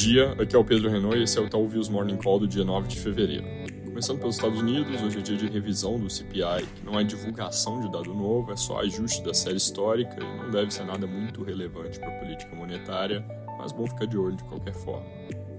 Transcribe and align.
dia, 0.00 0.32
aqui 0.40 0.56
é 0.56 0.58
o 0.58 0.64
Pedro 0.64 0.88
Renault 0.88 1.18
e 1.18 1.24
esse 1.24 1.38
é 1.38 1.42
o 1.42 1.48
Talvez 1.48 1.90
Morning 1.90 2.16
Call 2.16 2.38
do 2.38 2.48
dia 2.48 2.64
9 2.64 2.88
de 2.88 2.98
fevereiro. 2.98 3.44
Começando 3.84 4.18
pelos 4.18 4.36
Estados 4.36 4.58
Unidos, 4.58 5.02
hoje 5.02 5.18
é 5.18 5.20
dia 5.20 5.36
de 5.36 5.46
revisão 5.46 6.00
do 6.00 6.08
CPI, 6.08 6.66
que 6.74 6.82
não 6.82 6.98
é 6.98 7.04
divulgação 7.04 7.82
de 7.82 7.92
dado 7.92 8.14
novo, 8.14 8.50
é 8.50 8.56
só 8.56 8.80
ajuste 8.80 9.22
da 9.22 9.34
série 9.34 9.58
histórica 9.58 10.16
e 10.18 10.38
não 10.38 10.50
deve 10.50 10.70
ser 10.70 10.84
nada 10.84 11.06
muito 11.06 11.42
relevante 11.42 12.00
para 12.00 12.08
a 12.08 12.18
política 12.18 12.56
monetária, 12.56 13.22
mas 13.58 13.72
bom 13.72 13.86
ficar 13.86 14.06
de 14.06 14.16
olho 14.16 14.36
de 14.36 14.44
qualquer 14.44 14.72
forma. 14.72 15.06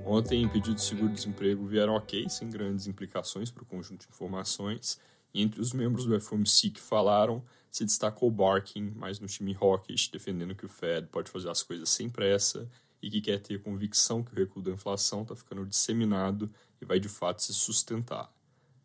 Ontem, 0.03 0.49
pedidos 0.49 0.81
de 0.81 0.89
seguro-desemprego 0.89 1.63
vieram 1.63 1.93
ok, 1.93 2.27
sem 2.27 2.49
grandes 2.49 2.87
implicações 2.87 3.51
para 3.51 3.61
o 3.61 3.65
conjunto 3.67 4.07
de 4.07 4.09
informações, 4.11 4.99
e 5.35 5.43
entre 5.43 5.61
os 5.61 5.71
membros 5.71 6.07
do 6.07 6.19
FOMC 6.19 6.71
que 6.71 6.81
falaram, 6.81 7.43
se 7.69 7.85
destacou 7.85 8.31
Barkin, 8.31 8.91
mais 8.95 9.19
no 9.19 9.27
time 9.27 9.55
hawkish, 9.61 10.09
defendendo 10.09 10.55
que 10.55 10.65
o 10.65 10.69
Fed 10.69 11.09
pode 11.11 11.29
fazer 11.29 11.47
as 11.47 11.61
coisas 11.61 11.87
sem 11.89 12.09
pressa 12.09 12.67
e 13.01 13.09
que 13.09 13.21
quer 13.21 13.39
ter 13.39 13.61
convicção 13.61 14.23
que 14.23 14.31
o 14.33 14.35
recuo 14.35 14.61
da 14.61 14.71
inflação 14.71 15.23
está 15.23 15.35
ficando 15.35 15.65
disseminado 15.65 16.49
e 16.81 16.85
vai 16.85 16.99
de 16.99 17.09
fato 17.09 17.41
se 17.41 17.53
sustentar. 17.53 18.31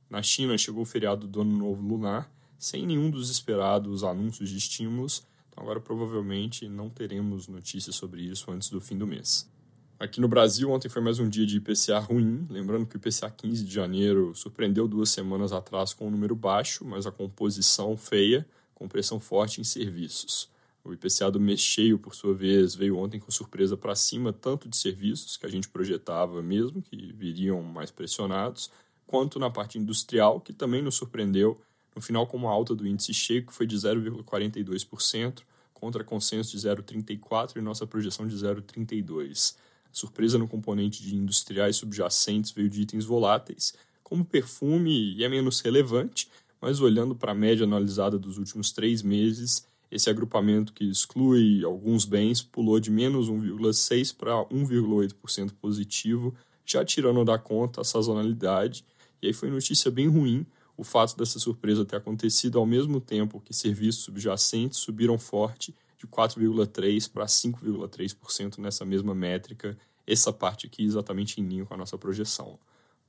Na 0.09 0.23
China 0.23 0.57
chegou 0.57 0.83
o 0.83 0.87
feriado 0.87 1.27
do 1.27 1.41
Ano 1.41 1.57
Novo 1.57 1.87
Lunar, 1.87 2.31
sem 2.59 2.87
nenhum 2.87 3.11
dos 3.11 3.29
esperados 3.29 4.05
anúncios 4.05 4.49
de 4.49 4.57
estímulos, 4.57 5.27
então 5.51 5.63
agora 5.63 5.81
provavelmente 5.81 6.69
não 6.69 6.89
teremos 6.89 7.49
notícias 7.49 7.97
sobre 7.97 8.23
isso 8.23 8.51
antes 8.51 8.71
do 8.71 8.81
fim 8.81 8.97
do 8.97 9.07
mês. 9.07 9.51
Aqui 9.99 10.21
no 10.21 10.29
Brasil, 10.29 10.71
ontem 10.71 10.91
foi 10.91 11.01
mais 11.01 11.19
um 11.19 11.27
dia 11.27 11.47
de 11.47 11.57
IPCA 11.57 11.99
ruim, 11.99 12.47
lembrando 12.51 12.85
que 12.85 12.97
o 12.97 12.99
IPCA 12.99 13.31
15 13.31 13.65
de 13.65 13.73
janeiro 13.73 14.35
surpreendeu 14.35 14.87
duas 14.87 15.09
semanas 15.09 15.53
atrás 15.53 15.95
com 15.95 16.07
um 16.07 16.11
número 16.11 16.37
baixo, 16.37 16.85
mas 16.85 17.07
a 17.07 17.11
composição 17.11 17.97
feia, 17.97 18.47
com 18.75 18.87
pressão 18.87 19.19
forte 19.19 19.59
em 19.59 19.65
serviços. 19.65 20.51
O 20.87 20.93
IPCA 20.93 21.33
do 21.33 21.41
mês 21.41 21.59
cheio, 21.59 21.99
por 21.99 22.15
sua 22.15 22.33
vez, 22.33 22.77
veio 22.77 22.97
ontem 22.97 23.19
com 23.19 23.29
surpresa 23.29 23.77
para 23.77 23.97
cima, 23.97 24.33
tanto 24.33 24.69
de 24.69 24.77
serviços, 24.77 25.37
que 25.37 25.45
a 25.45 25.49
gente 25.49 25.69
projetava 25.69 26.41
mesmo, 26.41 26.81
que 26.81 27.13
viriam 27.13 27.61
mais 27.61 27.91
pressionados, 27.91 28.71
quanto 29.05 29.41
na 29.41 29.51
parte 29.51 29.79
industrial, 29.79 30.41
que 30.41 30.53
também 30.53 30.81
nos 30.81 30.95
surpreendeu, 30.95 31.61
no 31.95 32.01
final 32.01 32.25
com 32.29 32.37
uma 32.37 32.51
alta 32.51 32.73
do 32.73 32.87
índice 32.87 33.13
cheio, 33.13 33.45
que 33.45 33.53
foi 33.53 33.67
de 33.67 33.77
0,42%, 33.77 35.43
contra 35.75 36.05
consenso 36.05 36.53
de 36.53 36.59
0,34% 36.59 37.57
e 37.57 37.61
nossa 37.61 37.85
projeção 37.85 38.29
de 38.29 38.37
0,32%. 38.37 39.57
A 39.57 39.89
surpresa 39.93 40.39
no 40.39 40.47
componente 40.47 41.03
de 41.03 41.17
industriais 41.17 41.77
subjacentes 41.77 42.53
veio 42.53 42.71
de 42.71 42.83
itens 42.83 43.05
voláteis, 43.05 43.75
como 44.05 44.25
perfume, 44.25 45.17
e 45.17 45.25
é 45.25 45.29
menos 45.29 45.61
relevante, 45.61 46.29
mas 46.61 46.81
olhando 46.81 47.15
para 47.17 47.33
a 47.33 47.35
média 47.35 47.65
analisada 47.65 48.19
dos 48.19 48.39
últimos 48.39 48.71
três 48.71 49.03
meses, 49.03 49.67
esse 49.91 50.11
agrupamento 50.11 50.73
que 50.73 50.85
exclui 50.85 51.65
alguns 51.65 52.05
bens 52.05 52.43
pulou 52.43 52.81
de 52.81 52.91
menos 52.91 53.31
1,6% 53.31 54.17
para 54.17 54.33
1,8% 54.47 55.53
positivo, 55.61 56.35
já 56.65 56.85
tirando 56.85 57.25
da 57.25 57.39
conta 57.39 57.81
a 57.81 57.85
sazonalidade. 57.85 58.85
E 59.23 59.29
aí 59.29 59.33
foi 59.33 59.51
notícia 59.51 59.91
bem 59.91 60.09
ruim 60.09 60.45
o 60.77 60.85
fato 60.85 61.17
dessa 61.17 61.39
surpresa 61.39 61.85
ter 61.85 61.97
acontecido 61.97 62.59
ao 62.59 62.67
mesmo 62.67 63.01
tempo 63.01 63.41
que 63.41 63.55
serviços 63.55 64.05
subjacentes 64.05 64.79
subiram 64.79 65.19
forte 65.19 65.75
de 65.97 66.07
4,3% 66.07 67.11
para 67.11 67.25
5,3% 67.25 68.59
nessa 68.59 68.85
mesma 68.85 69.15
métrica, 69.15 69.77
essa 70.07 70.33
parte 70.33 70.67
aqui 70.67 70.85
exatamente 70.85 71.41
em 71.41 71.47
linha 71.47 71.65
com 71.65 71.75
a 71.75 71.77
nossa 71.77 71.97
projeção. 71.97 72.59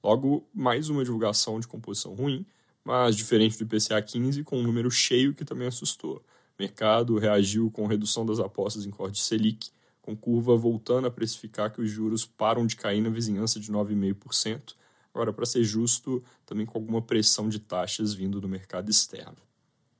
Logo, 0.02 0.48
mais 0.54 0.90
uma 0.90 1.04
divulgação 1.04 1.60
de 1.60 1.68
composição 1.68 2.14
ruim, 2.14 2.46
mas 2.86 3.18
diferente 3.18 3.58
do 3.58 3.64
IPCA 3.64 4.02
15, 4.02 4.44
com 4.44 4.60
um 4.60 4.64
número 4.64 4.90
cheio 4.90 5.34
que 5.34 5.44
também 5.44 5.68
assustou 5.68 6.24
mercado 6.60 7.18
reagiu 7.18 7.70
com 7.70 7.86
redução 7.86 8.26
das 8.26 8.40
apostas 8.40 8.86
em 8.86 8.90
corte 8.90 9.20
Selic, 9.20 9.70
com 10.02 10.16
curva 10.16 10.56
voltando 10.56 11.08
a 11.08 11.12
precificar 11.12 11.72
que 11.72 11.82
os 11.82 11.90
juros 11.90 12.26
param 12.26 12.66
de 12.66 12.76
cair 12.76 13.02
na 13.02 13.10
vizinhança 13.10 13.60
de 13.60 13.72
9,5%. 13.72 14.74
Agora, 15.14 15.34
para 15.34 15.46
ser 15.46 15.64
justo, 15.64 16.24
também 16.46 16.66
com 16.66 16.78
alguma 16.78 17.02
pressão 17.02 17.50
de 17.50 17.60
taxas 17.60 18.14
vindo 18.14 18.40
do 18.40 18.48
mercado 18.48 18.90
externo. 18.90 19.38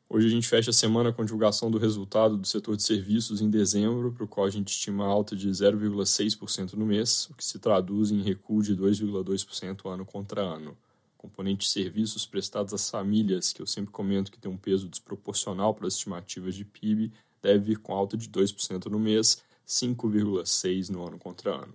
Hoje 0.10 0.28
a 0.28 0.30
gente 0.30 0.48
fecha 0.48 0.70
a 0.70 0.74
semana 0.74 1.12
com 1.12 1.22
a 1.22 1.26
divulgação 1.26 1.70
do 1.70 1.78
resultado 1.78 2.38
do 2.38 2.48
setor 2.48 2.78
de 2.78 2.84
serviços 2.84 3.42
em 3.42 3.50
dezembro, 3.50 4.14
para 4.14 4.24
o 4.24 4.28
qual 4.28 4.48
a 4.48 4.50
gente 4.50 4.70
estima 4.70 5.06
alta 5.06 5.36
de 5.36 5.50
0,6% 5.50 6.74
no 6.74 6.86
mês, 6.86 7.28
o 7.30 7.34
que 7.36 7.44
se 7.44 7.60
traduz 7.60 8.10
em 8.10 8.22
recuo 8.22 8.64
de 8.64 8.76
2,2% 8.76 9.92
ano 9.92 10.06
contra 10.06 10.42
ano 10.42 10.78
componente 11.28 11.66
de 11.66 11.72
serviços 11.72 12.26
prestados 12.26 12.74
às 12.74 12.90
famílias, 12.90 13.52
que 13.52 13.62
eu 13.62 13.68
sempre 13.68 13.92
comento 13.92 14.32
que 14.32 14.40
tem 14.40 14.52
um 14.52 14.58
peso 14.58 14.88
desproporcional 14.88 15.74
para 15.74 15.88
as 15.88 15.94
estimativas 15.94 16.56
de 16.56 16.64
PIB, 16.64 17.12
deve 17.42 17.66
vir 17.66 17.78
com 17.80 17.94
alta 17.94 18.16
de 18.16 18.30
2% 18.30 18.86
no 18.86 19.00
mês, 19.00 19.44
5,6% 19.68 20.90
no 20.90 21.06
ano 21.06 21.18
contra 21.18 21.54
ano. 21.54 21.74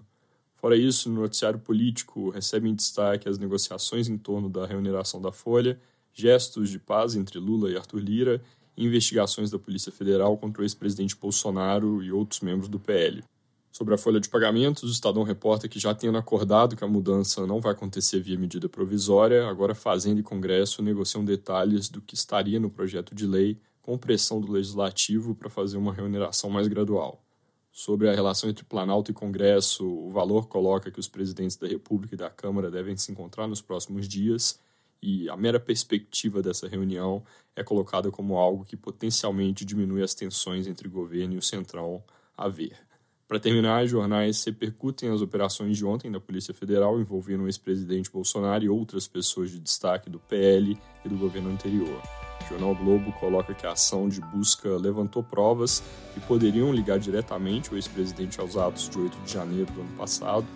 Fora 0.55 0.77
isso, 0.77 1.11
no 1.11 1.21
noticiário 1.21 1.59
político 1.59 2.31
recebem 2.31 2.75
destaque 2.75 3.29
as 3.29 3.39
negociações 3.39 4.09
em 4.09 4.17
torno 4.17 4.49
da 4.49 4.65
remuneração 4.65 5.21
da 5.21 5.33
Folha, 5.33 5.79
gestos 6.15 6.71
de 6.71 6.79
paz 6.79 7.15
entre 7.15 7.39
Lula 7.39 7.71
e 7.71 7.77
Arthur 7.77 8.01
Lira 8.01 8.43
e 8.77 8.85
investigações 8.85 9.51
da 9.51 9.59
Polícia 9.59 9.93
Federal 9.93 10.37
contra 10.39 10.63
o 10.63 10.65
ex-presidente 10.65 11.17
Bolsonaro 11.17 12.03
e 12.03 12.13
outros 12.13 12.41
membros 12.41 12.69
do 12.69 12.79
PL. 12.79 13.23
Sobre 13.73 13.95
a 13.95 13.99
folha 13.99 14.21
de 14.21 14.29
pagamentos, 14.29 14.83
o 14.83 14.93
Estadão 14.93 15.23
reporta 15.23 15.67
que 15.67 15.79
já 15.79 15.95
tendo 15.95 16.19
acordado 16.19 16.77
que 16.77 16.85
a 16.85 16.87
mudança 16.87 17.47
não 17.47 17.59
vai 17.59 17.73
acontecer 17.73 18.21
via 18.21 18.39
medida 18.39 18.69
provisória, 18.69 19.49
agora 19.49 19.75
Fazenda 19.75 20.21
e 20.21 20.23
Congresso 20.23 20.83
negociam 20.83 21.25
detalhes 21.25 21.89
do 21.89 22.03
que 22.03 22.15
estaria 22.15 22.61
no 22.61 22.69
projeto 22.69 23.15
de 23.15 23.27
lei 23.27 23.59
com 23.81 23.97
pressão 23.97 24.43
do 24.43 24.53
Legislativo 24.53 25.35
para 25.35 25.49
fazer 25.49 25.79
uma 25.79 25.91
remuneração 25.91 26.51
mais 26.51 26.69
gradual. 26.69 27.25
Sobre 27.73 28.11
a 28.11 28.15
relação 28.15 28.51
entre 28.51 28.63
Planalto 28.63 29.11
e 29.11 29.15
Congresso, 29.15 29.89
o 29.89 30.11
valor 30.11 30.49
coloca 30.49 30.91
que 30.91 31.01
os 31.01 31.09
presidentes 31.09 31.57
da 31.57 31.67
República 31.67 32.15
e 32.15 32.19
da 32.19 32.29
Câmara 32.29 32.71
devem 32.71 32.95
se 32.99 33.11
encontrar 33.11 33.49
nos 33.49 33.63
próximos 33.63 34.07
dias 34.07 34.61
e 35.03 35.31
a 35.31 35.37
mera 35.37 35.59
perspectiva 35.59 36.43
dessa 36.43 36.69
reunião 36.69 37.25
é 37.57 37.65
colocada 37.65 38.11
como 38.11 38.37
algo 38.37 38.67
que 38.67 38.77
potencialmente 38.77 39.65
diminui 39.65 40.03
as 40.03 40.13
tensões 40.13 40.67
entre 40.67 40.87
o 40.87 40.91
governo 40.91 41.33
e 41.33 41.39
o 41.39 41.43
Centrão 41.43 42.05
a 42.37 42.49
ver. 42.51 42.92
Para 43.33 43.41
terminar, 43.41 43.87
jornais 43.87 44.45
repercutem 44.45 45.09
as 45.09 45.23
operações 45.23 45.79
de 45.79 45.87
ontem 45.87 46.13
da 46.13 46.21
Polícia 46.21 46.53
Federal 46.53 47.01
envolvendo 47.01 47.45
o 47.45 47.47
ex-presidente 47.47 48.11
Bolsonaro 48.13 48.63
e 48.63 48.69
outras 48.69 49.09
pessoas 49.09 49.51
de 49.51 49.59
destaque 49.59 50.11
do 50.11 50.19
PL 50.19 50.77
e 51.03 51.09
do 51.09 51.17
governo 51.17 51.51
anterior. 51.51 51.99
O 52.43 52.49
jornal 52.51 52.75
Globo 52.75 53.11
coloca 53.13 53.55
que 53.55 53.67
a 53.67 53.73
ação 53.73 54.07
de 54.07 54.21
busca 54.21 54.69
levantou 54.77 55.23
provas 55.23 55.83
que 56.13 56.21
poderiam 56.21 56.75
ligar 56.75 56.99
diretamente 56.99 57.73
o 57.73 57.77
ex-presidente 57.77 58.39
aos 58.39 58.59
atos 58.59 58.91
de 58.91 58.99
8 58.99 59.19
de 59.25 59.33
janeiro 59.33 59.73
do 59.73 59.81
ano 59.81 59.97
passado, 59.97 60.47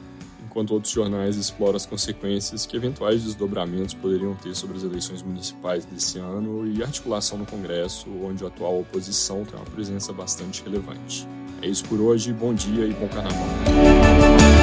enquanto 0.45 0.73
outros 0.73 0.93
jornais 0.93 1.37
exploram 1.37 1.77
as 1.77 1.87
consequências 1.87 2.67
que 2.67 2.77
eventuais 2.77 3.25
desdobramentos 3.25 3.95
poderiam 3.95 4.35
ter 4.35 4.55
sobre 4.55 4.77
as 4.77 4.83
eleições 4.83 5.23
municipais 5.23 5.87
desse 5.87 6.19
ano 6.19 6.71
e 6.71 6.83
articulação 6.83 7.39
no 7.39 7.47
Congresso, 7.47 8.07
onde 8.23 8.45
a 8.45 8.49
atual 8.49 8.79
oposição 8.81 9.47
tem 9.47 9.59
uma 9.59 9.65
presença 9.65 10.13
bastante 10.13 10.63
relevante. 10.63 11.27
É 11.67 11.69
isso 11.69 11.85
por 11.87 12.01
hoje, 12.01 12.33
bom 12.33 12.55
dia 12.55 12.85
e 12.87 12.93
bom 12.93 13.09
carnaval. 13.09 14.56